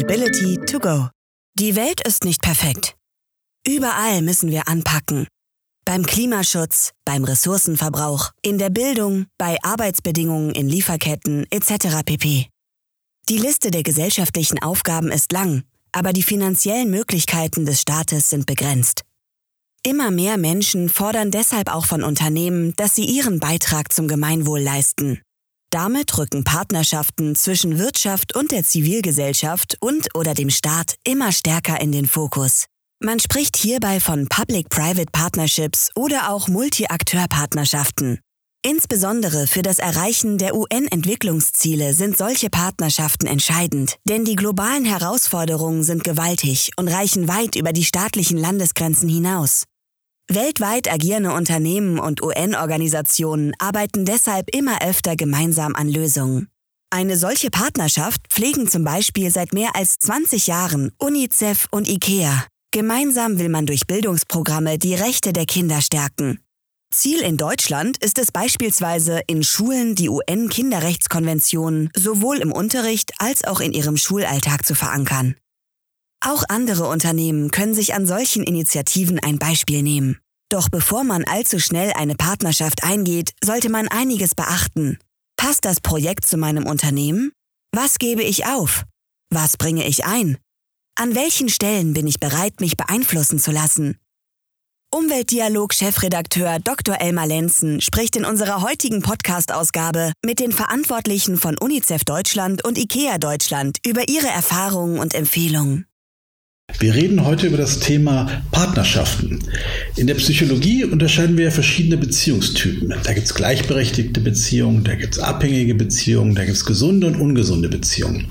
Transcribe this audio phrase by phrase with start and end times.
[0.00, 1.08] Sustainability to go.
[1.58, 2.96] Die Welt ist nicht perfekt.
[3.66, 5.26] Überall müssen wir anpacken.
[5.84, 12.02] Beim Klimaschutz, beim Ressourcenverbrauch, in der Bildung, bei Arbeitsbedingungen in Lieferketten etc.
[12.04, 12.46] pp.
[13.28, 19.02] Die Liste der gesellschaftlichen Aufgaben ist lang, aber die finanziellen Möglichkeiten des Staates sind begrenzt.
[19.82, 25.20] Immer mehr Menschen fordern deshalb auch von Unternehmen, dass sie ihren Beitrag zum Gemeinwohl leisten.
[25.72, 31.92] Damit rücken Partnerschaften zwischen Wirtschaft und der Zivilgesellschaft und oder dem Staat immer stärker in
[31.92, 32.66] den Fokus.
[32.98, 38.18] Man spricht hierbei von Public-Private Partnerships oder auch Multi-Akteur-Partnerschaften.
[38.66, 46.02] Insbesondere für das Erreichen der UN-Entwicklungsziele sind solche Partnerschaften entscheidend, denn die globalen Herausforderungen sind
[46.02, 49.64] gewaltig und reichen weit über die staatlichen Landesgrenzen hinaus.
[50.32, 56.46] Weltweit agierende Unternehmen und UN-Organisationen arbeiten deshalb immer öfter gemeinsam an Lösungen.
[56.88, 62.46] Eine solche Partnerschaft pflegen zum Beispiel seit mehr als 20 Jahren UNICEF und IKEA.
[62.70, 66.38] Gemeinsam will man durch Bildungsprogramme die Rechte der Kinder stärken.
[66.94, 73.58] Ziel in Deutschland ist es beispielsweise, in Schulen die UN-Kinderrechtskonvention sowohl im Unterricht als auch
[73.58, 75.34] in ihrem Schulalltag zu verankern.
[76.22, 80.18] Auch andere Unternehmen können sich an solchen Initiativen ein Beispiel nehmen.
[80.50, 84.98] Doch bevor man allzu schnell eine Partnerschaft eingeht, sollte man einiges beachten.
[85.36, 87.32] Passt das Projekt zu meinem Unternehmen?
[87.72, 88.84] Was gebe ich auf?
[89.32, 90.36] Was bringe ich ein?
[90.96, 93.96] An welchen Stellen bin ich bereit, mich beeinflussen zu lassen?
[94.92, 97.00] Umweltdialog-Chefredakteur Dr.
[97.00, 103.18] Elmar Lenzen spricht in unserer heutigen Podcast-Ausgabe mit den Verantwortlichen von UNICEF Deutschland und IKEA
[103.18, 105.86] Deutschland über ihre Erfahrungen und Empfehlungen.
[106.78, 109.40] Wir reden heute über das Thema Partnerschaften.
[109.96, 112.94] In der Psychologie unterscheiden wir verschiedene Beziehungstypen.
[113.02, 117.16] Da gibt es gleichberechtigte Beziehungen, da gibt es abhängige Beziehungen, da gibt es gesunde und
[117.16, 118.26] ungesunde Beziehungen.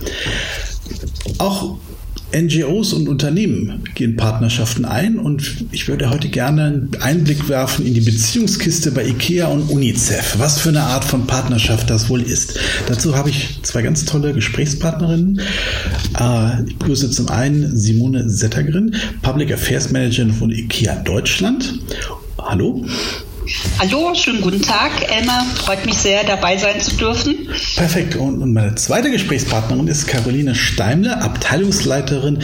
[1.37, 1.77] Auch
[2.33, 7.94] NGOs und Unternehmen gehen Partnerschaften ein und ich würde heute gerne einen Einblick werfen in
[7.94, 10.35] die Beziehungskiste bei IKEA und UNICEF.
[10.38, 12.59] Was für eine Art von Partnerschaft das wohl ist.
[12.88, 15.41] Dazu habe ich zwei ganz tolle Gesprächspartnerinnen.
[16.19, 21.79] Äh, ich grüße zum einen Simone Settergren, Public Affairs Managerin von IKEA Deutschland.
[22.38, 22.85] Hallo.
[23.79, 25.43] Hallo, schönen guten Tag, Elmar.
[25.55, 27.47] Freut mich sehr, dabei sein zu dürfen.
[27.75, 28.15] Perfekt.
[28.15, 32.39] Und meine zweite Gesprächspartnerin ist Caroline Steimler, Abteilungsleiterin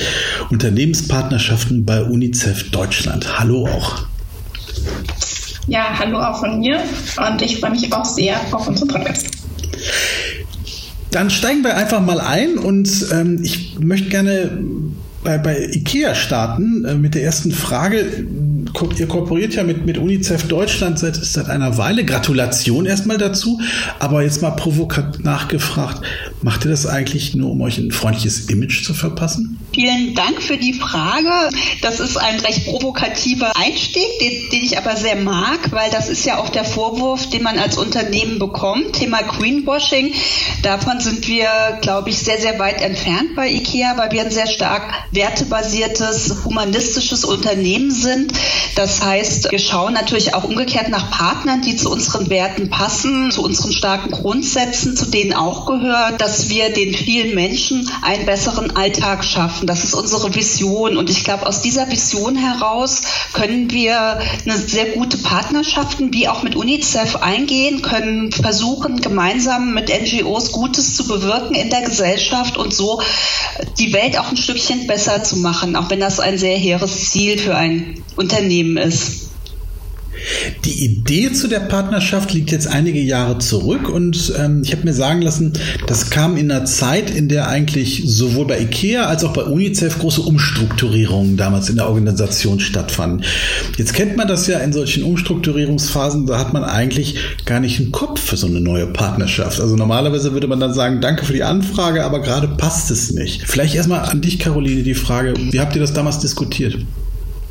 [0.50, 3.40] Unternehmenspartnerschaften bei UNICEF Deutschland.
[3.40, 4.06] Hallo auch.
[5.68, 6.80] Ja, hallo auch von mir.
[7.18, 9.28] Und ich freue mich auch sehr auf unseren Podcast.
[11.12, 14.58] Dann steigen wir einfach mal ein und ähm, ich möchte gerne
[15.24, 18.26] bei, bei IKEA starten äh, mit der ersten Frage
[18.98, 22.06] ihr kooperiert ja mit, mit UNICEF Deutschland seit, seit einer Weile.
[22.06, 23.60] Gratulation erstmal dazu.
[24.00, 26.02] Aber jetzt mal provokant nachgefragt,
[26.42, 29.60] macht ihr das eigentlich nur, um euch ein freundliches Image zu verpassen?
[29.76, 31.50] Vielen Dank für die Frage.
[31.82, 36.26] Das ist ein recht provokativer Einstieg, den, den ich aber sehr mag, weil das ist
[36.26, 38.94] ja auch der Vorwurf, den man als Unternehmen bekommt.
[38.94, 40.14] Thema Greenwashing.
[40.62, 41.50] Davon sind wir,
[41.82, 47.26] glaube ich, sehr, sehr weit entfernt bei IKEA, weil wir ein sehr stark wertebasiertes, humanistisches
[47.26, 48.32] Unternehmen sind.
[48.76, 53.44] Das heißt, wir schauen natürlich auch umgekehrt nach Partnern, die zu unseren Werten passen, zu
[53.44, 59.26] unseren starken Grundsätzen, zu denen auch gehört, dass wir den vielen Menschen einen besseren Alltag
[59.26, 59.65] schaffen.
[59.68, 60.98] Das ist unsere Vision.
[60.98, 63.02] Und ich glaube, aus dieser Vision heraus
[63.34, 69.90] können wir eine sehr gute Partnerschaften wie auch mit UNICEF eingehen, können versuchen, gemeinsam mit
[69.90, 73.02] NGOs Gutes zu bewirken in der Gesellschaft und so
[73.78, 77.38] die Welt auch ein Stückchen besser zu machen, auch wenn das ein sehr hehres Ziel
[77.38, 79.35] für ein Unternehmen ist.
[80.64, 84.94] Die Idee zu der Partnerschaft liegt jetzt einige Jahre zurück und ähm, ich habe mir
[84.94, 85.54] sagen lassen,
[85.88, 90.00] das kam in einer Zeit, in der eigentlich sowohl bei IKEA als auch bei UNICEF
[90.00, 93.26] große Umstrukturierungen damals in der Organisation stattfanden.
[93.78, 97.92] Jetzt kennt man das ja in solchen Umstrukturierungsphasen, da hat man eigentlich gar nicht einen
[97.92, 99.60] Kopf für so eine neue Partnerschaft.
[99.60, 103.44] Also normalerweise würde man dann sagen, danke für die Anfrage, aber gerade passt es nicht.
[103.46, 106.78] Vielleicht erstmal an dich, Caroline, die Frage, wie habt ihr das damals diskutiert?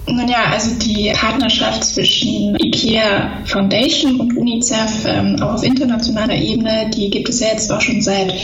[0.07, 6.91] Nun ja, also die Partnerschaft zwischen IKEA Foundation und UNICEF ähm, auch auf internationaler Ebene,
[6.95, 8.35] die gibt es ja jetzt auch schon seit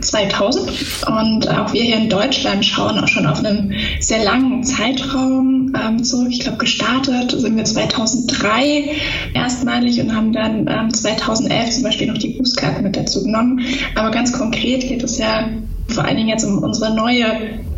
[0.00, 0.70] 2000.
[1.08, 6.04] Und auch wir hier in Deutschland schauen auch schon auf einen sehr langen Zeitraum ähm,
[6.04, 6.28] zurück.
[6.30, 8.90] Ich glaube, gestartet sind wir 2003
[9.34, 13.60] erstmalig und haben dann ähm, 2011 zum Beispiel noch die Bußkarte mit dazu genommen.
[13.96, 15.48] Aber ganz konkret geht es ja
[15.94, 17.24] vor allen Dingen jetzt um unsere neue,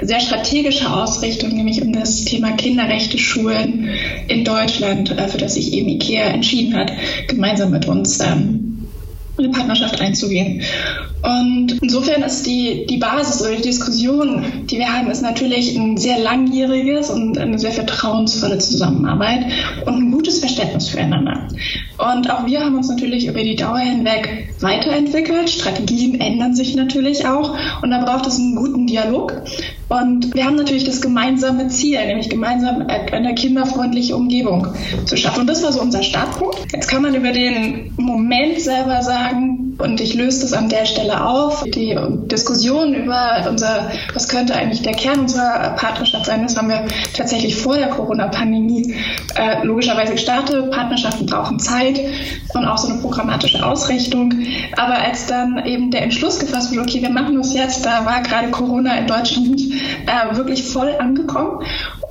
[0.00, 3.88] sehr strategische Ausrichtung, nämlich um das Thema Kinderrechte Schulen
[4.28, 6.92] in Deutschland, äh, für das sich eben IKEA entschieden hat,
[7.28, 8.73] gemeinsam mit uns ähm,
[9.38, 10.62] eine Partnerschaft einzugehen.
[11.22, 15.96] Und insofern ist die, die Basis oder die Diskussion, die wir haben, ist natürlich ein
[15.96, 19.46] sehr langjähriges und eine sehr vertrauensvolle Zusammenarbeit
[19.86, 21.48] und ein gutes Verständnis füreinander.
[21.96, 25.48] Und auch wir haben uns natürlich über die Dauer hinweg weiterentwickelt.
[25.48, 29.42] Strategien ändern sich natürlich auch und da braucht es einen guten Dialog.
[29.88, 34.68] Und wir haben natürlich das gemeinsame Ziel, nämlich gemeinsam eine kinderfreundliche Umgebung
[35.04, 35.42] zu schaffen.
[35.42, 36.72] Und das war so unser Startpunkt.
[36.72, 41.24] Jetzt kann man über den Moment selber sagen, und ich löse das an der Stelle
[41.26, 46.68] auf, die Diskussion über unser, was könnte eigentlich der Kern unserer Partnerschaft sein, das haben
[46.68, 48.94] wir tatsächlich vor der Corona-Pandemie
[49.36, 50.70] äh, logischerweise gestartet.
[50.70, 52.00] Partnerschaften brauchen Zeit
[52.54, 54.32] und auch so eine programmatische Ausrichtung.
[54.76, 58.22] Aber als dann eben der Entschluss gefasst wurde, okay, wir machen das jetzt, da war
[58.22, 61.64] gerade Corona in Deutschland äh, wirklich voll angekommen.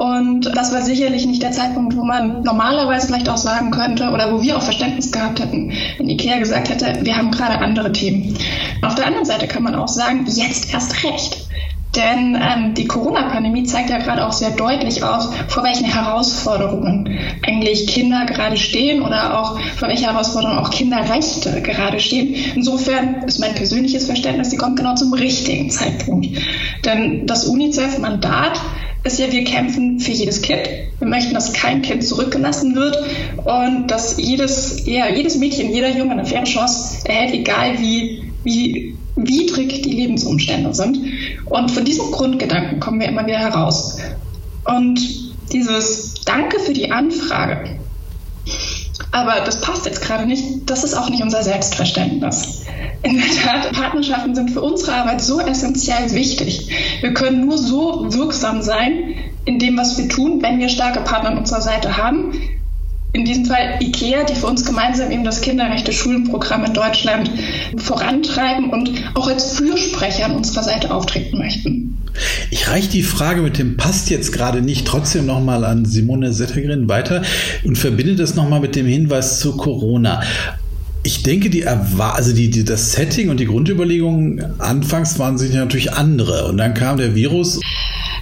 [0.03, 4.33] Und das war sicherlich nicht der Zeitpunkt, wo man normalerweise vielleicht auch sagen könnte oder
[4.33, 8.37] wo wir auch Verständnis gehabt hätten, wenn Ikea gesagt hätte, wir haben gerade andere Themen.
[8.81, 11.47] Auf der anderen Seite kann man auch sagen, jetzt erst recht.
[11.95, 17.17] Denn ähm, die Corona-Pandemie zeigt ja gerade auch sehr deutlich aus, vor welchen Herausforderungen
[17.47, 22.35] eigentlich Kinder gerade stehen oder auch vor welchen Herausforderungen auch Kinderrechte gerade stehen.
[22.55, 26.27] Insofern ist mein persönliches Verständnis, die kommt genau zum richtigen Zeitpunkt.
[26.83, 28.59] Denn das UNICEF-Mandat
[29.03, 30.61] ist ja, wir kämpfen für jedes Kind.
[30.99, 32.97] Wir möchten, dass kein Kind zurückgelassen wird
[33.43, 38.95] und dass jedes, ja, jedes Mädchen, jeder Junge eine faire Chance erhält, egal wie, wie
[39.15, 40.97] widrig die Lebensumstände sind.
[41.45, 43.97] Und von diesem Grundgedanken kommen wir immer wieder heraus.
[44.63, 44.99] Und
[45.51, 47.77] dieses Danke für die Anfrage,
[49.11, 52.62] aber das passt jetzt gerade nicht, das ist auch nicht unser Selbstverständnis.
[53.03, 56.69] In der Tat, Partnerschaften sind für unsere Arbeit so essentiell wichtig.
[57.01, 59.15] Wir können nur so wirksam sein
[59.45, 62.33] in dem, was wir tun, wenn wir starke Partner an unserer Seite haben.
[63.11, 67.29] In diesem Fall IKEA, die für uns gemeinsam eben das Kinderrechte Schulenprogramm in Deutschland
[67.77, 71.97] vorantreiben und auch als Fürsprecher an unserer Seite auftreten möchten.
[72.51, 76.87] Ich reiche die Frage mit dem passt jetzt gerade nicht trotzdem nochmal an Simone Settergren
[76.87, 77.23] weiter
[77.63, 80.21] und verbinde das nochmal mit dem Hinweis zu Corona.
[81.05, 85.93] Ich denke, die, also die, die, das Setting und die Grundüberlegungen anfangs waren sich natürlich
[85.93, 86.47] andere.
[86.47, 87.59] Und dann kam der Virus.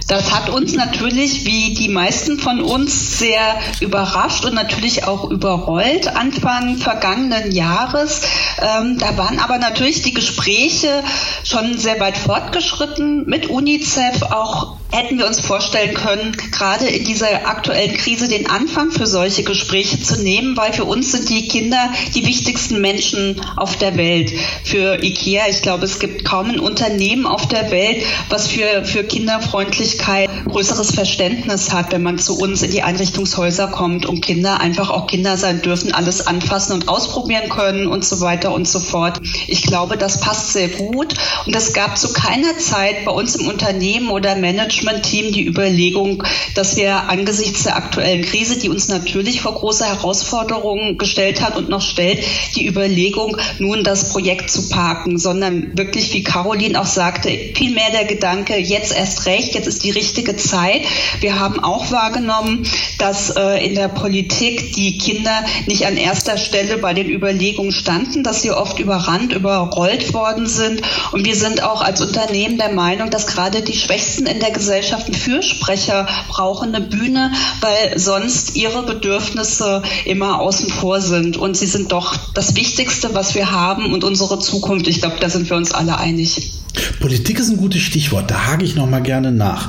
[0.08, 3.40] Das hat uns natürlich, wie die meisten von uns, sehr
[3.80, 8.22] überrascht und natürlich auch überrollt Anfang vergangenen Jahres.
[8.58, 11.04] Ähm, da waren aber natürlich die Gespräche
[11.44, 17.48] schon sehr weit fortgeschritten mit UNICEF, auch hätten wir uns vorstellen können, gerade in dieser
[17.48, 21.90] aktuellen Krise den Anfang für solche Gespräche zu nehmen, weil für uns sind die Kinder
[22.14, 24.32] die wichtigsten Menschen auf der Welt.
[24.64, 29.02] Für IKEA, ich glaube, es gibt kaum ein Unternehmen auf der Welt, was für, für
[29.02, 34.90] Kinderfreundlichkeit größeres Verständnis hat, wenn man zu uns in die Einrichtungshäuser kommt und Kinder einfach
[34.90, 39.20] auch Kinder sein dürfen, alles anfassen und ausprobieren können und so weiter und so fort.
[39.46, 41.14] Ich glaube, das passt sehr gut
[41.46, 46.22] und es gab zu keiner Zeit bei uns im Unternehmen oder Management Management-Team die Überlegung,
[46.54, 51.68] dass wir angesichts der aktuellen Krise, die uns natürlich vor große Herausforderungen gestellt hat und
[51.68, 52.24] noch stellt,
[52.56, 58.04] die Überlegung, nun das Projekt zu parken, sondern wirklich, wie Caroline auch sagte, vielmehr der
[58.04, 60.82] Gedanke, jetzt erst recht, jetzt ist die richtige Zeit.
[61.20, 62.64] Wir haben auch wahrgenommen,
[62.98, 68.22] dass äh, in der Politik die Kinder nicht an erster Stelle bei den Überlegungen standen,
[68.22, 70.82] dass sie oft überrannt, überrollt worden sind.
[71.12, 74.71] Und wir sind auch als Unternehmen der Meinung, dass gerade die Schwächsten in der Gesellschaft
[74.72, 81.36] Gesellschaften Fürsprecher brauchen eine Bühne, weil sonst ihre Bedürfnisse immer außen vor sind.
[81.36, 84.88] Und sie sind doch das Wichtigste, was wir haben und unsere Zukunft.
[84.88, 86.52] Ich glaube, da sind wir uns alle einig.
[87.00, 89.68] Politik ist ein gutes Stichwort, da hake ich nochmal gerne nach.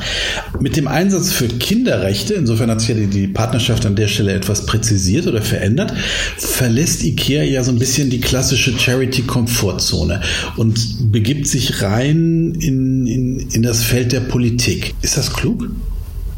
[0.60, 4.66] Mit dem Einsatz für Kinderrechte, insofern hat sich ja die, Partnerschaft an der Stelle etwas
[4.66, 5.94] präzisiert oder verändert,
[6.38, 10.22] verlässt IKEA ja so ein bisschen die klassische Charity-Komfortzone
[10.56, 14.93] und begibt sich rein in, in, in das Feld der Politik.
[15.02, 15.70] Ist das klug?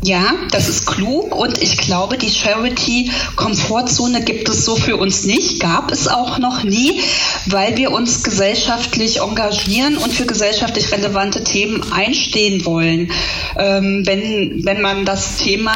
[0.05, 5.59] Ja, das ist klug und ich glaube, die Charity-Komfortzone gibt es so für uns nicht,
[5.59, 7.01] gab es auch noch nie,
[7.47, 13.11] weil wir uns gesellschaftlich engagieren und für gesellschaftlich relevante Themen einstehen wollen.
[13.57, 15.73] Ähm, wenn, wenn man das Thema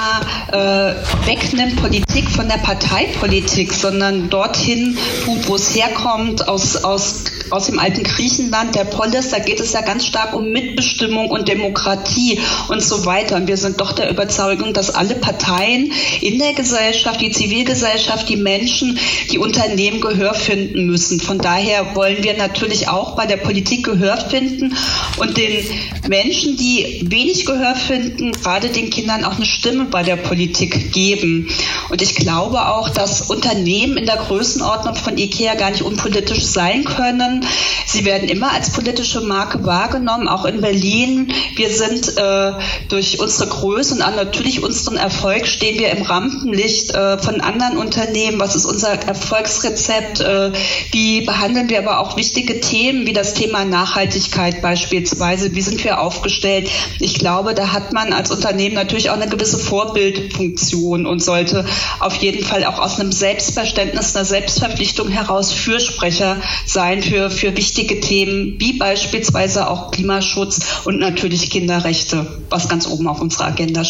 [0.52, 0.94] äh,
[1.26, 4.96] wegnimmt, Politik von der Parteipolitik, sondern dorthin
[5.26, 9.74] tut, wo es herkommt, aus, aus, aus dem alten Griechenland, der Polis, da geht es
[9.74, 13.36] ja ganz stark um Mitbestimmung und Demokratie und so weiter.
[13.36, 18.36] Und wir sind doch der Überzeugung, dass alle Parteien in der Gesellschaft, die Zivilgesellschaft, die
[18.36, 19.00] Menschen,
[19.32, 21.22] die Unternehmen Gehör finden müssen.
[21.22, 24.76] Von daher wollen wir natürlich auch bei der Politik Gehör finden
[25.18, 25.64] und den
[26.10, 31.48] Menschen, die wenig Gehör finden, gerade den Kindern auch eine Stimme bei der Politik geben.
[31.90, 36.84] Und ich glaube auch, dass Unternehmen in der Größenordnung von IKEA gar nicht unpolitisch sein
[36.84, 37.46] können.
[37.86, 41.32] Sie werden immer als politische Marke wahrgenommen, auch in Berlin.
[41.56, 42.52] Wir sind äh,
[42.90, 48.40] durch unsere Größe und natürlich unseren Erfolg stehen wir im Rampenlicht äh, von anderen Unternehmen.
[48.40, 50.22] Was ist unser Erfolgsrezept?
[50.22, 50.52] Äh,
[50.92, 55.54] wie behandeln wir aber auch wichtige Themen wie das Thema Nachhaltigkeit beispielsweise?
[55.54, 56.70] Wie sind wir aufgestellt?
[57.00, 61.66] Ich glaube, da hat man als Unternehmen natürlich auch eine gewisse Vorbildfunktion und sollte
[62.00, 68.00] auf jeden Fall auch aus einem Selbstverständnis, einer Selbstverpflichtung heraus Fürsprecher sein für, für wichtige
[68.00, 73.89] Themen wie beispielsweise auch Klimaschutz und natürlich Kinderrechte, was ganz oben auf unserer Agenda steht.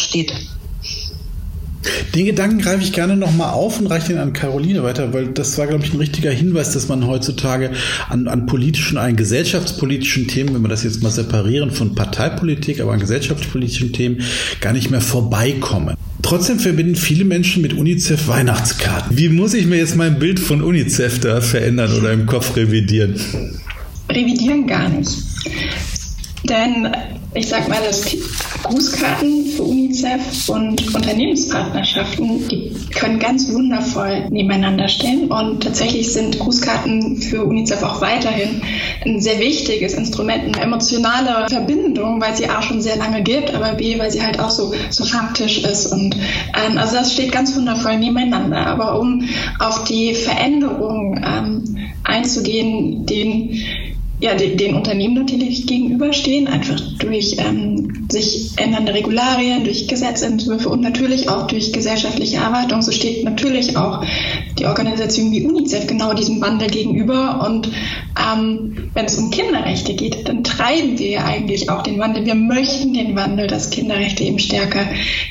[2.14, 5.56] Den Gedanken greife ich gerne nochmal auf und reiche den an Caroline weiter, weil das
[5.56, 7.70] war, glaube ich, ein richtiger Hinweis, dass man heutzutage
[8.08, 12.92] an, an politischen, an gesellschaftspolitischen Themen, wenn wir das jetzt mal separieren von Parteipolitik, aber
[12.92, 14.22] an gesellschaftspolitischen Themen
[14.60, 15.96] gar nicht mehr vorbeikommen.
[16.22, 19.16] Trotzdem verbinden viele Menschen mit UNICEF Weihnachtskarten.
[19.16, 23.18] Wie muss ich mir jetzt mein Bild von UNICEF da verändern oder im Kopf revidieren?
[24.10, 25.10] Revidieren gar nicht.
[26.44, 26.88] Denn
[27.34, 28.04] ich sag mal, dass
[28.64, 35.30] Grußkarten für UNICEF und Unternehmenspartnerschaften, die können ganz wundervoll nebeneinander stehen.
[35.30, 38.62] Und tatsächlich sind Grußkarten für UNICEF auch weiterhin
[39.04, 43.74] ein sehr wichtiges Instrument, eine emotionale Verbindung, weil sie A schon sehr lange gibt, aber
[43.74, 45.86] B, weil sie halt auch so, so faktisch ist.
[45.86, 48.66] Und ähm, also das steht ganz wundervoll nebeneinander.
[48.66, 49.28] Aber um
[49.60, 53.60] auf die Veränderung ähm, einzugehen, den
[54.20, 60.82] ja, den, den Unternehmen natürlich gegenüberstehen, einfach durch ähm, sich ändernde Regularien, durch Gesetzentwürfe und
[60.82, 62.82] natürlich auch durch gesellschaftliche Erwartungen.
[62.82, 64.04] So steht natürlich auch
[64.58, 67.46] die Organisation wie UNICEF genau diesem Wandel gegenüber.
[67.48, 67.70] Und
[68.18, 72.26] ähm, wenn es um Kinderrechte geht, dann treiben wir ja eigentlich auch den Wandel.
[72.26, 74.84] Wir möchten den Wandel, dass Kinderrechte eben stärker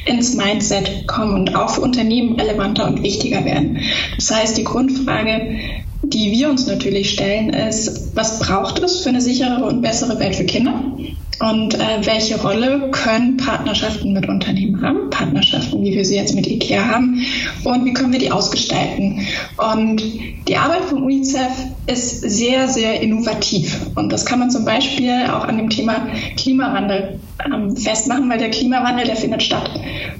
[0.05, 3.81] ins Mindset kommen und auch für Unternehmen relevanter und wichtiger werden.
[4.15, 5.59] Das heißt, die Grundfrage,
[6.13, 10.35] die wir uns natürlich stellen, ist, was braucht es für eine sichere und bessere Welt
[10.35, 10.83] für Kinder?
[11.39, 15.09] Und äh, welche Rolle können Partnerschaften mit Unternehmen haben?
[15.09, 17.25] Partnerschaften, wie wir sie jetzt mit IKEA haben.
[17.63, 19.25] Und wie können wir die ausgestalten?
[19.55, 20.03] Und
[20.49, 21.51] die Arbeit von UNICEF
[21.87, 23.79] ist sehr, sehr innovativ.
[23.95, 28.49] Und das kann man zum Beispiel auch an dem Thema Klimawandel ähm, festmachen, weil der
[28.49, 29.69] Klimawandel, der findet statt.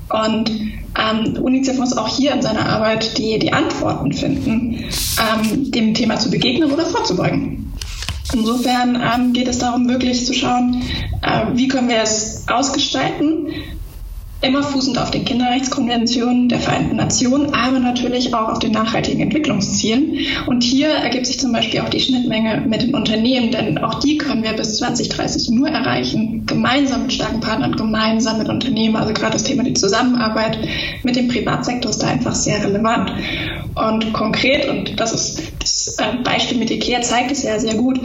[0.10, 0.50] Und
[0.98, 4.86] ähm, UNICEF muss auch hier in seiner Arbeit die, die Antworten finden,
[5.20, 7.74] ähm, dem Thema zu begegnen oder vorzubeugen.
[8.34, 10.84] Insofern ähm, geht es darum, wirklich zu schauen,
[11.22, 13.48] äh, wie können wir es ausgestalten,
[14.42, 20.20] immer fußend auf den Kinderrechtskonventionen der Vereinten Nationen, aber natürlich auch auf den nachhaltigen Entwicklungszielen.
[20.48, 24.18] Und hier ergibt sich zum Beispiel auch die Schnittmenge mit den Unternehmen, denn auch die
[24.18, 28.96] können wir bis 2030 nur erreichen, gemeinsam mit starken Partnern, gemeinsam mit Unternehmen.
[28.96, 30.58] Also gerade das Thema die Zusammenarbeit
[31.04, 33.12] mit dem Privatsektor ist da einfach sehr relevant.
[33.76, 38.00] Und konkret, und das ist das äh, Beispiel mit IKEA zeigt es ja sehr gut,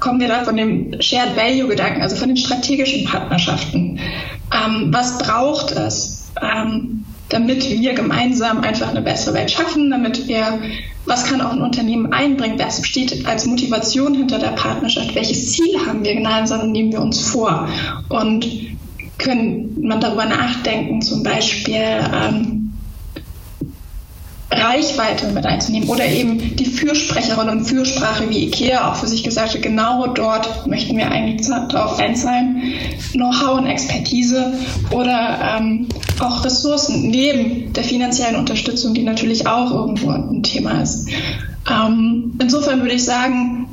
[0.00, 3.98] kommen wir da von dem Shared Value Gedanken, also von den strategischen Partnerschaften.
[4.50, 10.60] Ähm, was braucht es, ähm, damit wir gemeinsam einfach eine bessere Welt schaffen, damit wir,
[11.04, 15.78] was kann auch ein Unternehmen einbringen, was steht als Motivation hinter der Partnerschaft, welches Ziel
[15.86, 17.68] haben wir gemeinsam, nehmen wir uns vor?
[18.08, 18.46] Und
[19.18, 22.57] können man darüber nachdenken, zum Beispiel, ähm,
[24.50, 29.54] Reichweite mit einzunehmen oder eben die Fürsprecherin und Fürsprache wie IKEA auch für sich gesagt
[29.54, 32.62] hat, genau dort möchten wir eigentlich darauf einzahlen,
[33.12, 34.54] Know-how und Expertise
[34.90, 35.86] oder ähm,
[36.20, 41.08] auch Ressourcen neben der finanziellen Unterstützung, die natürlich auch irgendwo ein Thema ist.
[41.70, 43.67] Ähm, insofern würde ich sagen,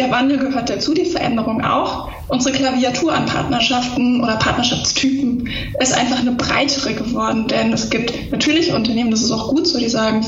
[0.00, 2.08] der Wandel gehört dazu, die Veränderung auch.
[2.28, 8.72] Unsere Klaviatur an Partnerschaften oder Partnerschaftstypen ist einfach eine breitere geworden, denn es gibt natürlich
[8.72, 10.24] Unternehmen, das ist auch gut so, die sagen,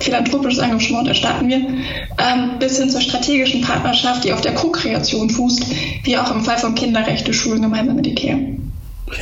[0.00, 5.64] philanthropisches Engagement erstatten wir, ähm, bis hin zur strategischen Partnerschaft, die auf der Co-Kreation fußt,
[6.02, 8.36] wie auch im Fall von Kinderrechte Schulen gemeinsam mit IKEA.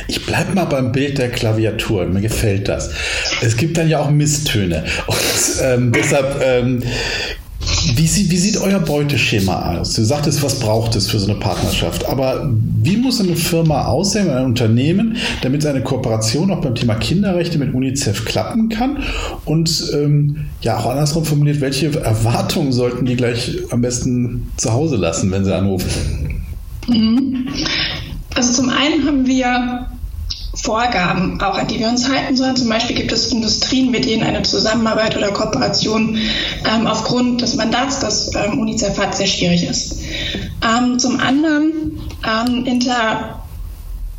[0.07, 2.05] Ich bleibe mal beim Bild der Klaviatur.
[2.05, 2.91] Mir gefällt das.
[3.41, 4.85] Es gibt dann ja auch Misstöne.
[5.07, 6.81] Und ähm, deshalb ähm,
[7.95, 9.93] wie, sieht, wie sieht euer Beuteschema aus?
[9.93, 12.05] Du sagtest, was braucht es für so eine Partnerschaft?
[12.05, 12.49] Aber
[12.81, 17.73] wie muss eine Firma aussehen, ein Unternehmen, damit seine Kooperation auch beim Thema Kinderrechte mit
[17.73, 19.03] UNICEF klappen kann?
[19.45, 24.95] Und ähm, ja, auch andersrum formuliert, welche Erwartungen sollten die gleich am besten zu Hause
[24.95, 26.43] lassen, wenn sie anrufen?
[26.87, 27.47] Mhm.
[28.35, 29.87] Also zum einen haben wir
[30.63, 32.55] Vorgaben, auch an die wir uns halten sollen.
[32.55, 36.17] Zum Beispiel gibt es Industrien, mit denen eine Zusammenarbeit oder Kooperation
[36.65, 39.99] ähm, aufgrund des Mandats, das ähm, UNICEF hat, sehr schwierig ist.
[40.65, 43.41] Ähm, zum anderen ähm, hinter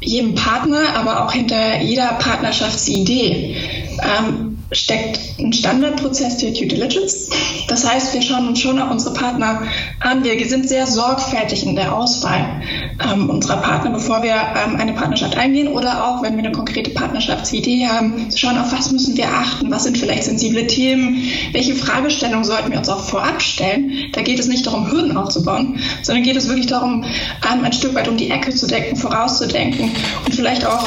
[0.01, 3.57] jedem Partner, aber auch hinter jeder Partnerschaftsidee
[4.03, 7.31] ähm, steckt ein Standardprozess der Due Diligence.
[7.69, 9.63] Das heißt, wir schauen uns schon unsere Partner
[10.01, 10.25] an.
[10.25, 12.63] Wir sind sehr sorgfältig in der Auswahl
[13.05, 16.91] ähm, unserer Partner, bevor wir ähm, eine Partnerschaft eingehen oder auch, wenn wir eine konkrete
[16.91, 21.75] Partnerschaftsidee haben, zu schauen, auf was müssen wir achten, was sind vielleicht sensible Themen, welche
[21.75, 23.93] Fragestellungen sollten wir uns auch vorab stellen.
[24.13, 27.95] Da geht es nicht darum, Hürden aufzubauen, sondern geht es wirklich darum, ähm, ein Stück
[27.95, 29.91] weit um die Ecke zu denken, vorauszudenken
[30.25, 30.87] und vielleicht auch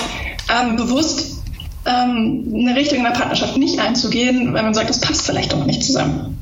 [0.50, 1.37] ähm, bewusst
[1.88, 5.65] ähm, eine Richtung in der Partnerschaft nicht einzugehen, weil man sagt, das passt vielleicht doch
[5.65, 6.41] nicht zusammen.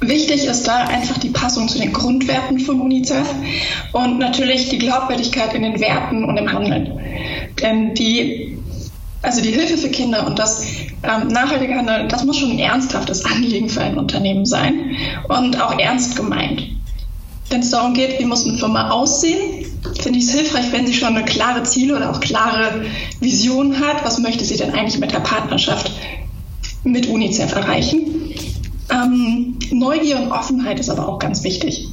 [0.00, 3.28] Wichtig ist da einfach die Passung zu den Grundwerten von UNICEF
[3.92, 7.00] und natürlich die Glaubwürdigkeit in den Werten und im Handeln.
[7.60, 8.58] Denn die,
[9.22, 10.64] also die Hilfe für Kinder und das
[11.02, 14.96] ähm, nachhaltige Handeln, das muss schon ein ernsthaftes Anliegen für ein Unternehmen sein
[15.28, 16.77] und auch ernst gemeint.
[17.50, 19.64] Wenn es darum geht, wie muss eine Firma aussehen,
[20.00, 22.84] finde ich es hilfreich, wenn sie schon eine klare Ziele oder auch klare
[23.20, 24.04] Vision hat.
[24.04, 25.90] Was möchte sie denn eigentlich mit der Partnerschaft
[26.84, 28.34] mit UNICEF erreichen?
[28.90, 31.88] Ähm, Neugier und Offenheit ist aber auch ganz wichtig.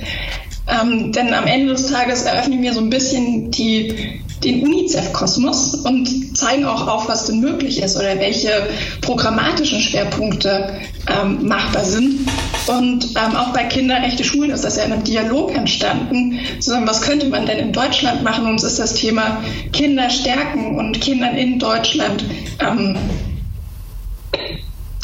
[0.67, 6.37] Ähm, denn am Ende des Tages eröffnen wir so ein bisschen die, den UNICEF-Kosmos und
[6.37, 8.69] zeigen auch auf, was denn möglich ist oder welche
[9.01, 12.29] programmatischen Schwerpunkte ähm, machbar sind.
[12.67, 17.01] Und ähm, auch bei Kinderrechte Schulen ist das ja in einem Dialog entstanden, zu was
[17.01, 18.47] könnte man denn in Deutschland machen?
[18.47, 22.25] Uns ist das Thema Kinder stärken und Kindern in Deutschland
[22.59, 22.97] ähm,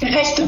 [0.02, 0.48] Rechte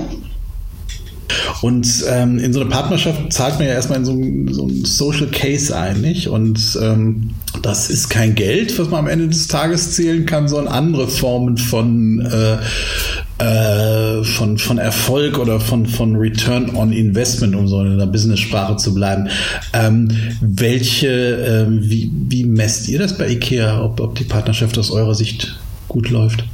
[1.62, 5.28] und ähm, in so eine Partnerschaft zahlt man ja erstmal in so ein, so Social
[5.28, 6.28] Case ein, nicht?
[6.28, 10.74] Und ähm, das ist kein Geld, was man am Ende des Tages zählen kann, sondern
[10.74, 12.58] andere Formen von äh,
[13.44, 18.78] äh, von, von Erfolg oder von, von Return on Investment, um so in der Business-Sprache
[18.78, 19.28] zu bleiben.
[19.74, 24.92] Ähm, welche, äh, wie, wie messt ihr das bei IKEA, ob, ob die Partnerschaft aus
[24.92, 26.46] eurer Sicht gut läuft?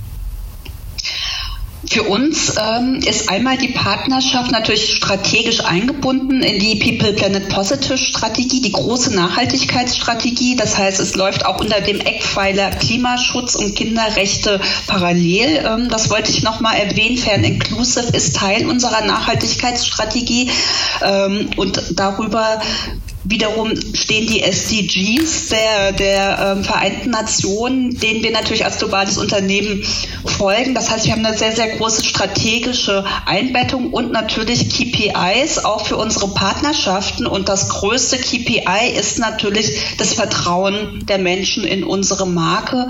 [1.87, 7.97] Für uns ähm, ist einmal die Partnerschaft natürlich strategisch eingebunden in die People Planet Positive
[7.97, 10.57] Strategie, die große Nachhaltigkeitsstrategie.
[10.57, 15.65] Das heißt, es läuft auch unter dem Eckpfeiler Klimaschutz und Kinderrechte parallel.
[15.65, 17.17] Ähm, das wollte ich nochmal erwähnen.
[17.17, 20.51] Fern Inclusive ist Teil unserer Nachhaltigkeitsstrategie
[21.01, 22.61] ähm, und darüber
[23.29, 29.83] Wiederum stehen die SDGs der, der ähm, Vereinten Nationen, denen wir natürlich als globales Unternehmen
[30.25, 30.73] folgen.
[30.73, 35.97] Das heißt, wir haben eine sehr, sehr große strategische Einbettung und natürlich KPIs auch für
[35.97, 37.27] unsere Partnerschaften.
[37.27, 42.87] Und das größte KPI ist natürlich das Vertrauen der Menschen in unsere Marke.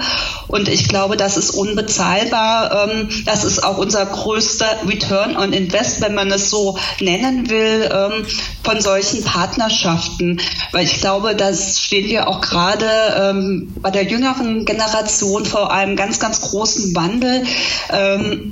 [0.47, 2.89] Und ich glaube, das ist unbezahlbar.
[2.89, 7.89] Ähm, das ist auch unser größter Return on Invest, wenn man es so nennen will,
[7.91, 8.25] ähm,
[8.63, 10.29] von solchen Partnerschaften.
[10.72, 12.86] Weil ich glaube, das stehen wir auch gerade
[13.18, 17.44] ähm, bei der jüngeren Generation vor einem ganz, ganz großen Wandel.
[17.92, 18.52] Ähm,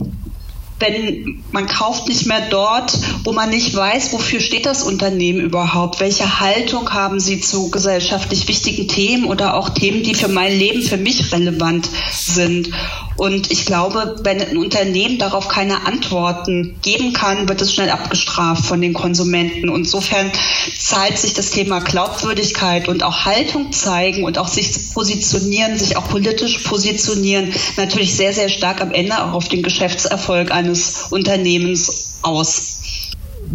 [0.79, 5.99] wenn man kauft nicht mehr dort, wo man nicht weiß, wofür steht das Unternehmen überhaupt,
[5.99, 10.83] welche Haltung haben sie zu gesellschaftlich wichtigen Themen oder auch Themen, die für mein Leben,
[10.83, 12.69] für mich relevant sind.
[13.17, 18.65] Und ich glaube, wenn ein Unternehmen darauf keine Antworten geben kann, wird es schnell abgestraft
[18.65, 19.69] von den Konsumenten.
[19.69, 20.31] Insofern
[20.77, 26.07] zahlt sich das Thema Glaubwürdigkeit und auch Haltung zeigen und auch sich positionieren, sich auch
[26.07, 32.81] politisch positionieren, natürlich sehr, sehr stark am Ende auch auf den Geschäftserfolg eines Unternehmens aus.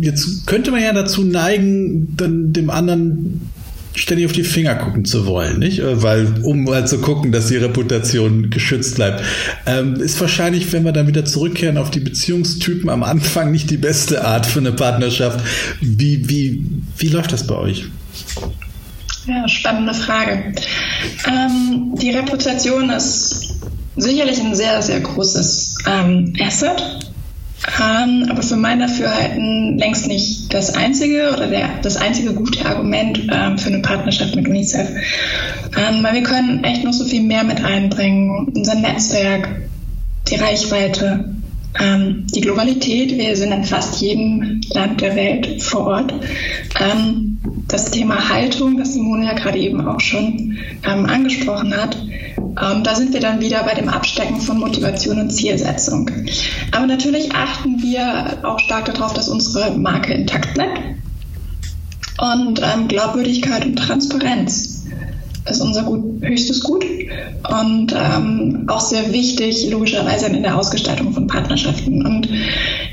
[0.00, 3.52] Jetzt könnte man ja dazu neigen, dann dem anderen
[3.94, 5.80] ständig auf die Finger gucken zu wollen, nicht?
[5.82, 9.22] Weil, um mal zu gucken, dass die Reputation geschützt bleibt.
[9.66, 13.76] Ähm, ist wahrscheinlich, wenn wir dann wieder zurückkehren auf die Beziehungstypen am Anfang nicht die
[13.76, 15.40] beste Art für eine Partnerschaft.
[15.80, 16.64] Wie, wie,
[16.96, 17.86] wie läuft das bei euch?
[19.26, 20.52] Ja, spannende Frage.
[21.28, 23.54] Ähm, die Reputation ist
[23.96, 26.82] sicherlich ein sehr, sehr großes ähm, Asset
[27.80, 33.28] ähm, aber für mein Dafürhalten längst nicht das einzige oder der, das einzige gute Argument
[33.32, 34.88] ähm, für eine Partnerschaft mit UNICEF.
[35.76, 38.48] Ähm, weil wir können echt noch so viel mehr mit einbringen.
[38.54, 39.48] Unser Netzwerk,
[40.28, 41.34] die Reichweite,
[41.80, 43.16] ähm, die Globalität.
[43.16, 46.14] Wir sind in fast jedem Land der Welt vor Ort.
[46.80, 47.31] Ähm,
[47.68, 51.96] das Thema Haltung, das Simone ja gerade eben auch schon ähm, angesprochen hat,
[52.60, 56.10] ähm, da sind wir dann wieder bei dem Abstecken von Motivation und Zielsetzung.
[56.70, 60.80] Aber natürlich achten wir auch stark darauf, dass unsere Marke intakt bleibt.
[62.18, 64.71] Und ähm, Glaubwürdigkeit und Transparenz
[65.48, 66.84] ist unser Gut, höchstes Gut
[67.48, 72.06] und ähm, auch sehr wichtig, logischerweise in der Ausgestaltung von Partnerschaften.
[72.06, 72.28] Und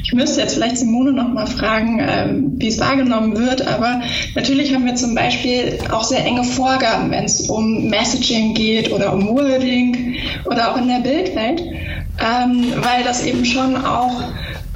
[0.04, 4.02] ich müsste jetzt vielleicht Simone noch mal fragen, ähm, wie es wahrgenommen wird, aber
[4.36, 9.14] natürlich haben wir zum Beispiel auch sehr enge Vorgaben, wenn es um Messaging geht oder
[9.14, 14.24] um Wording oder auch in der Bildwelt, ähm, weil das eben schon auch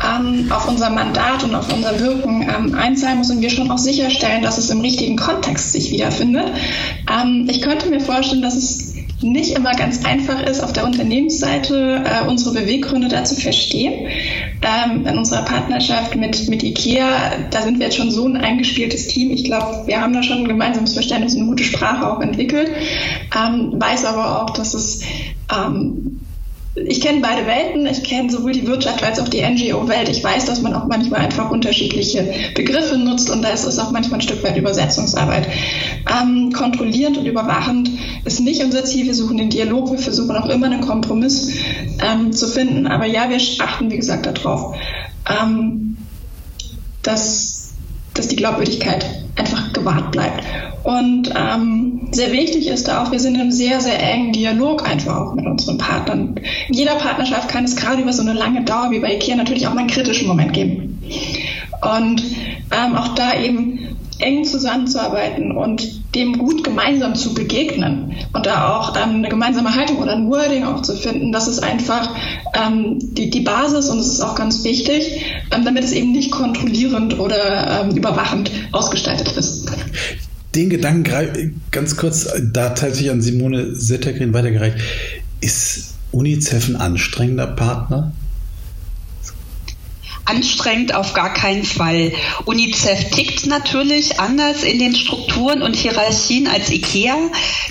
[0.04, 3.78] ähm, auf unser Mandat und auf unser Wirken ähm, einzahlen muss und wir schon auch
[3.78, 6.48] sicherstellen, dass es im richtigen Kontext sich wiederfindet.
[7.12, 12.04] Ähm, ich könnte mir vorstellen, dass es nicht immer ganz einfach ist, auf der Unternehmensseite
[12.06, 14.08] äh, unsere Beweggründe da zu verstehen.
[14.62, 19.08] Ähm, in unserer Partnerschaft mit, mit IKEA, da sind wir jetzt schon so ein eingespieltes
[19.08, 19.32] Team.
[19.32, 22.70] Ich glaube, wir haben da schon ein gemeinsames Verständnis und eine gute Sprache auch entwickelt.
[23.36, 25.02] Ähm, weiß aber auch, dass es
[25.54, 26.20] ähm,
[26.76, 27.86] ich kenne beide Welten.
[27.86, 30.10] Ich kenne sowohl die Wirtschaft als auch die NGO-Welt.
[30.10, 33.92] Ich weiß, dass man auch manchmal einfach unterschiedliche Begriffe nutzt und da ist es auch
[33.92, 35.48] manchmal ein Stück weit Übersetzungsarbeit.
[36.10, 37.92] Ähm, kontrollierend und überwachend
[38.26, 39.06] ist nicht unser Ziel.
[39.06, 39.92] Wir suchen den Dialog.
[39.92, 41.54] Wir versuchen auch immer einen Kompromiss
[42.04, 42.88] ähm, zu finden.
[42.88, 44.76] Aber ja, wir achten, wie gesagt, darauf,
[45.30, 45.98] ähm,
[47.04, 47.74] dass,
[48.16, 49.06] dass die Glaubwürdigkeit
[49.36, 50.44] einfach gewahrt bleibt.
[50.84, 51.83] Und ähm,
[52.14, 55.78] sehr wichtig ist auch, wir sind im sehr, sehr engen Dialog einfach auch mit unseren
[55.78, 56.36] Partnern.
[56.68, 59.68] In jeder Partnerschaft kann es gerade über so eine lange Dauer wie bei IKEA natürlich
[59.68, 61.02] auch mal einen kritischen Moment geben.
[61.82, 62.24] Und
[62.72, 68.96] ähm, auch da eben eng zusammenzuarbeiten und dem gut gemeinsam zu begegnen und da auch
[68.96, 72.10] ähm, eine gemeinsame Haltung oder ein Wording auch zu finden, das ist einfach
[72.54, 76.32] ähm, die, die Basis und es ist auch ganz wichtig, ähm, damit es eben nicht
[76.32, 79.70] kontrollierend oder ähm, überwachend ausgestaltet ist
[80.56, 84.78] den Gedanken ganz kurz, da tatsächlich an Simone Settergren weitergereicht.
[85.42, 88.14] Ist UNICEF ein anstrengender Partner?
[90.26, 92.14] Anstrengend auf gar keinen Fall.
[92.46, 97.18] UNICEF tickt natürlich anders in den Strukturen und Hierarchien als IKEA.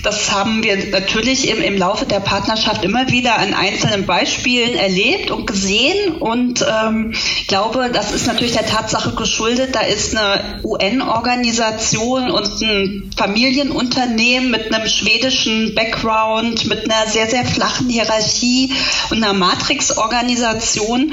[0.02, 5.30] Das haben wir natürlich im, im Laufe der Partnerschaft immer wieder an einzelnen Beispielen erlebt
[5.30, 6.16] und gesehen.
[6.16, 12.60] Und ähm, ich glaube, das ist natürlich der Tatsache geschuldet, da ist eine UN-Organisation und
[12.60, 18.72] ein Familienunternehmen mit einem schwedischen Background, mit einer sehr, sehr flachen Hierarchie
[19.10, 21.12] und einer Matrix-Organisation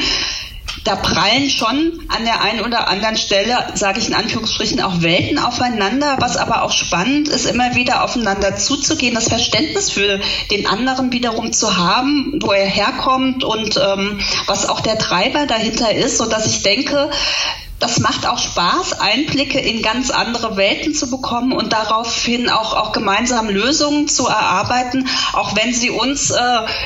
[0.90, 5.38] da prallen schon an der einen oder anderen Stelle, sage ich in Anführungsstrichen, auch Welten
[5.38, 11.12] aufeinander, was aber auch spannend ist, immer wieder aufeinander zuzugehen, das Verständnis für den anderen
[11.12, 16.26] wiederum zu haben, wo er herkommt und ähm, was auch der Treiber dahinter ist, so
[16.26, 17.12] dass ich denke,
[17.80, 22.92] das macht auch Spaß, Einblicke in ganz andere Welten zu bekommen und daraufhin auch, auch
[22.92, 26.40] gemeinsam Lösungen zu erarbeiten, auch wenn sie uns äh,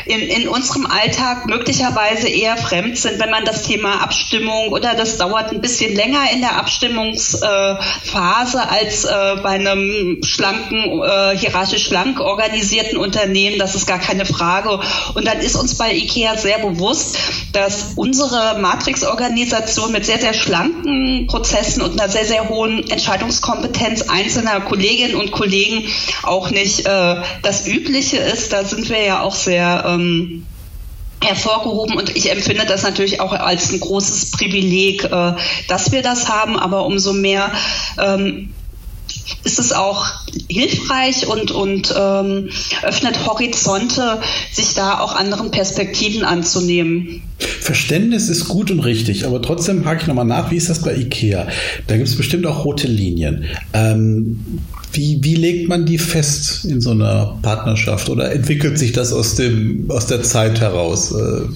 [0.06, 5.18] in, in unserem Alltag möglicherweise eher fremd sind, wenn man das Thema Abstimmung oder das
[5.18, 11.86] dauert ein bisschen länger in der Abstimmungsphase äh, als äh, bei einem schlanken, äh, hierarchisch
[11.86, 14.80] schlank organisierten Unternehmen, das ist gar keine Frage.
[15.16, 17.18] Und dann ist uns bei IKEA sehr bewusst,
[17.52, 24.04] dass unsere Matrix-Organisation mit sehr, sehr schlanken schlanken Prozessen und einer sehr, sehr hohen Entscheidungskompetenz
[24.10, 25.88] einzelner Kolleginnen und Kollegen
[26.24, 28.54] auch nicht äh, das Übliche ist.
[28.54, 30.46] Da sind wir ja auch sehr ähm,
[31.24, 35.34] hervorgehoben und ich empfinde das natürlich auch als ein großes Privileg, äh,
[35.68, 37.52] dass wir das haben, aber umso mehr
[37.98, 38.54] ähm,
[39.44, 40.06] ist es auch
[40.50, 42.50] hilfreich und, und ähm,
[42.82, 44.20] öffnet Horizonte,
[44.52, 47.22] sich da auch anderen Perspektiven anzunehmen.
[47.38, 50.96] Verständnis ist gut und richtig, aber trotzdem hake ich nochmal nach, wie ist das bei
[50.96, 51.48] IKEA?
[51.88, 53.46] Da gibt es bestimmt auch rote Linien.
[53.74, 54.62] Ähm,
[54.94, 59.36] wie, wie legt man die fest in so einer Partnerschaft oder entwickelt sich das aus,
[59.36, 61.12] dem, aus der Zeit heraus?
[61.12, 61.48] Äh,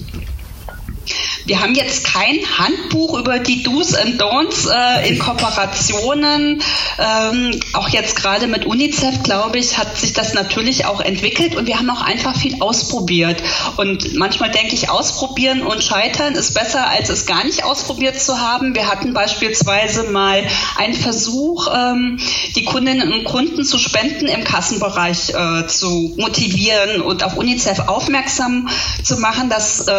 [1.48, 6.62] wir haben jetzt kein Handbuch über die Do's and Don'ts äh, in Kooperationen.
[6.98, 11.66] Ähm, auch jetzt gerade mit UNICEF, glaube ich, hat sich das natürlich auch entwickelt und
[11.66, 13.42] wir haben auch einfach viel ausprobiert.
[13.78, 18.38] Und manchmal denke ich, ausprobieren und scheitern ist besser, als es gar nicht ausprobiert zu
[18.38, 18.74] haben.
[18.74, 22.18] Wir hatten beispielsweise mal einen Versuch, ähm,
[22.56, 28.68] die Kundinnen und Kunden zu Spenden im Kassenbereich äh, zu motivieren und auf UNICEF aufmerksam
[29.02, 29.48] zu machen.
[29.48, 29.92] Das äh,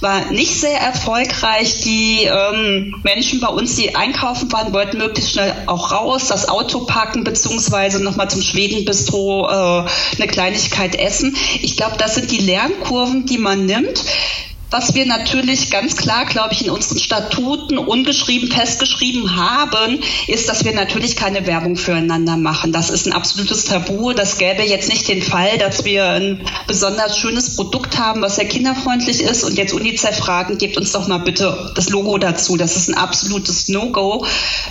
[0.00, 1.80] war nicht sehr erfolgreich.
[1.80, 6.80] Die ähm, Menschen bei uns, die einkaufen waren, wollten möglichst schnell auch raus, das Auto
[6.80, 11.36] packen, beziehungsweise nochmal zum Schwedenbistro äh, eine Kleinigkeit essen.
[11.62, 14.04] Ich glaube, das sind die Lernkurven, die man nimmt
[14.70, 20.64] was wir natürlich ganz klar, glaube ich, in unseren Statuten ungeschrieben festgeschrieben haben, ist, dass
[20.64, 22.72] wir natürlich keine Werbung füreinander machen.
[22.72, 24.12] Das ist ein absolutes Tabu.
[24.12, 28.46] Das gäbe jetzt nicht den Fall, dass wir ein besonders schönes Produkt haben, was sehr
[28.46, 32.56] kinderfreundlich ist und jetzt UNICEF fragen, gebt uns doch mal bitte das Logo dazu.
[32.56, 34.26] Das ist ein absolutes No-Go.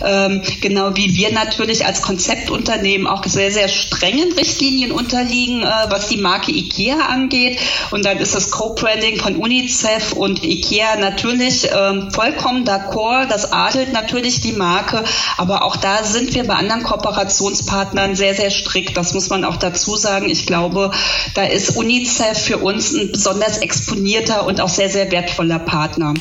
[0.06, 6.08] Ähm, genau wie wir natürlich als Konzeptunternehmen auch sehr, sehr strengen Richtlinien unterliegen, äh, was
[6.08, 7.58] die Marke IKEA angeht.
[7.90, 13.28] Und dann ist das Co-Branding von UNICEF UNICEF und IKEA natürlich ähm, vollkommen d'accord.
[13.28, 15.04] Das adelt natürlich die Marke,
[15.38, 18.97] aber auch da sind wir bei anderen Kooperationspartnern sehr, sehr strikt.
[18.97, 20.30] Das muss man auch dazu sagen.
[20.30, 20.91] Ich glaube,
[21.36, 26.13] da ist UNICEF für uns ein besonders exponierter und auch sehr, sehr wertvoller Partner.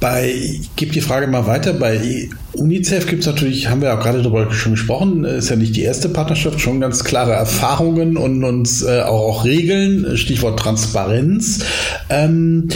[0.00, 4.00] Bei, ich gebe die Frage mal weiter, bei UNICEF gibt es natürlich, haben wir auch
[4.00, 8.44] gerade darüber schon gesprochen, ist ja nicht die erste Partnerschaft, schon ganz klare Erfahrungen und
[8.44, 11.60] uns äh, auch, Regeln, Stichwort Transparenz.
[12.08, 12.68] Ähm,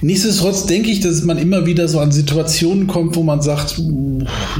[0.00, 3.80] nichtsdestotrotz denke ich, dass man immer wieder so an Situationen kommt, wo man sagt,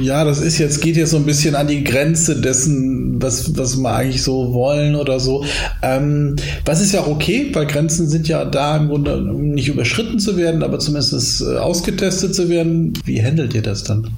[0.00, 3.76] ja, das ist jetzt, geht jetzt so ein bisschen an die Grenze dessen, was, was
[3.76, 5.44] wir eigentlich so wollen oder so.
[5.83, 10.18] Ähm, was ist ja auch okay, weil Grenzen sind ja da im Grunde nicht überschritten
[10.18, 12.94] zu werden, aber zumindest äh, ausgetestet zu werden.
[13.04, 14.11] Wie handelt ihr das dann?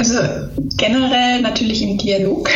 [0.00, 0.16] Also
[0.78, 2.48] generell natürlich im Dialog.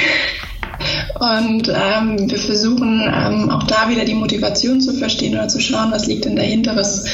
[1.21, 5.93] Und ähm, wir versuchen ähm, auch da wieder die Motivation zu verstehen oder zu schauen,
[5.93, 7.05] was liegt denn dahinter, was,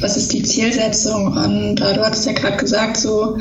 [0.00, 1.32] was ist die Zielsetzung.
[1.32, 3.38] Und äh, du hattest ja gerade gesagt, so,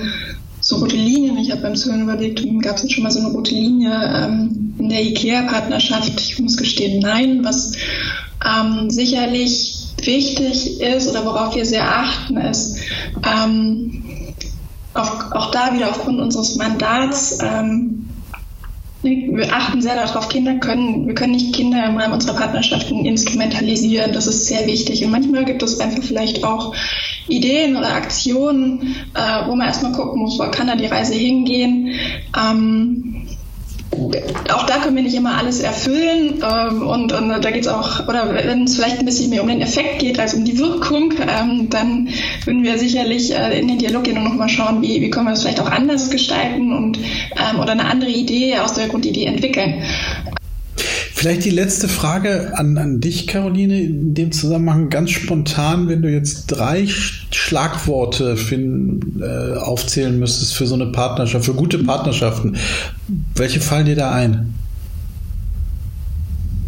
[0.62, 1.38] so rote Linien.
[1.38, 4.74] Ich habe beim Zuhören überlegt, gab es jetzt schon mal so eine rote Linie ähm,
[4.80, 6.20] in der IKEA-Partnerschaft?
[6.20, 7.42] Ich muss gestehen, nein.
[7.44, 7.74] Was
[8.44, 12.80] ähm, sicherlich wichtig ist oder worauf wir sehr achten, ist,
[13.24, 14.05] ähm,
[14.96, 18.10] auch, auch da wieder aufgrund unseres Mandats, ähm,
[19.06, 24.14] wir achten sehr darauf, Kinder können, wir können nicht Kinder im Rahmen unserer Partnerschaften instrumentalisieren.
[24.14, 25.06] Das ist sehr wichtig.
[25.06, 26.74] Und manchmal gibt es einfach vielleicht auch
[27.28, 31.94] Ideen oder Aktionen, äh, wo man erstmal gucken muss, wo kann da die Reise hingehen.
[32.36, 33.05] Ähm,
[34.54, 38.08] auch da können wir nicht immer alles erfüllen ähm, und, und, da geht es auch,
[38.08, 41.14] oder wenn es vielleicht ein bisschen mehr um den Effekt geht als um die Wirkung,
[41.20, 42.10] ähm, dann
[42.44, 45.32] würden wir sicherlich äh, in den Dialog gehen und nochmal schauen, wie, wie können wir
[45.32, 49.84] das vielleicht auch anders gestalten und ähm, oder eine andere Idee aus der Grundidee entwickeln.
[51.26, 56.12] Vielleicht die letzte Frage an, an dich, Caroline, in dem Zusammenhang ganz spontan, wenn du
[56.12, 62.58] jetzt drei Schlagworte finden, äh, aufzählen müsstest für so eine Partnerschaft, für gute Partnerschaften,
[63.34, 64.54] welche fallen dir da ein?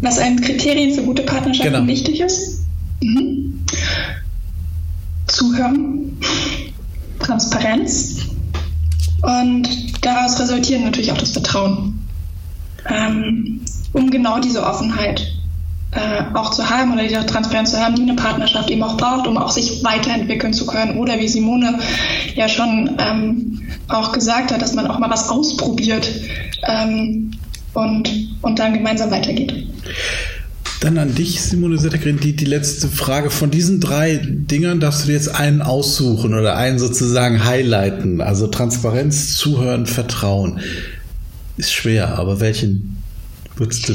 [0.00, 1.86] Was ein Kriterien für gute Partnerschaften genau.
[1.86, 2.64] wichtig ist?
[3.00, 3.60] Mhm.
[5.28, 6.18] Zuhören,
[7.20, 8.22] Transparenz
[9.22, 9.68] und
[10.04, 12.00] daraus resultiert natürlich auch das Vertrauen.
[12.90, 13.60] Ähm,
[13.92, 15.32] um genau diese Offenheit
[15.90, 19.26] äh, auch zu haben oder diese Transparenz zu haben, die eine Partnerschaft eben auch braucht,
[19.26, 20.98] um auch sich weiterentwickeln zu können.
[20.98, 21.78] Oder wie Simone
[22.34, 26.10] ja schon ähm, auch gesagt hat, dass man auch mal was ausprobiert
[26.68, 27.30] ähm,
[27.72, 28.10] und,
[28.42, 29.66] und dann gemeinsam weitergeht.
[30.80, 33.30] Dann an dich, Simone Settergren, die, die letzte Frage.
[33.30, 38.20] Von diesen drei Dingern darfst du dir jetzt einen aussuchen oder einen sozusagen highlighten.
[38.20, 40.60] Also Transparenz, Zuhören, Vertrauen.
[41.56, 42.98] Ist schwer, aber welchen
[43.58, 43.88] würdest?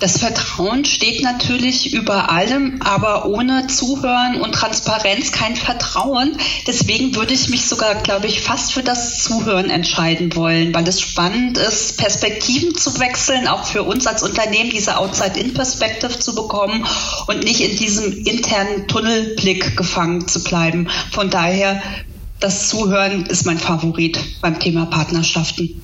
[0.00, 6.36] Das Vertrauen steht natürlich über allem, aber ohne Zuhören und Transparenz kein Vertrauen.
[6.68, 11.00] Deswegen würde ich mich sogar, glaube ich, fast für das Zuhören entscheiden wollen, weil es
[11.00, 16.86] spannend ist, Perspektiven zu wechseln, auch für uns als Unternehmen diese Outside-In-Perspective zu bekommen
[17.26, 20.86] und nicht in diesem internen Tunnelblick gefangen zu bleiben.
[21.10, 21.82] Von daher,
[22.38, 25.82] das Zuhören ist mein Favorit beim Thema Partnerschaften.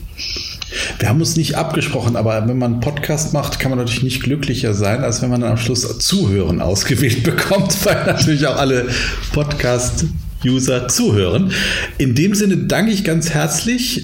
[0.98, 4.22] Wir haben uns nicht abgesprochen, aber wenn man einen Podcast macht, kann man natürlich nicht
[4.22, 8.88] glücklicher sein, als wenn man dann am Schluss Zuhören ausgewählt bekommt, weil natürlich auch alle
[9.32, 10.06] Podcast
[10.44, 11.52] User zuhören.
[11.98, 14.03] In dem Sinne danke ich ganz herzlich